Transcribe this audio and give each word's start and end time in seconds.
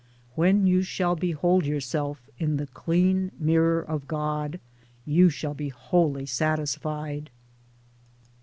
When 0.33 0.65
you 0.65 0.81
shall 0.81 1.15
behold 1.15 1.63
yourself 1.63 2.27
in 2.39 2.57
the 2.57 2.65
clean 2.65 3.31
mirror 3.37 3.81
of 3.81 4.07
God 4.07 4.59
you 5.05 5.29
shall 5.29 5.53
be 5.53 5.69
wholly 5.69 6.25
satisfied. 6.25 7.29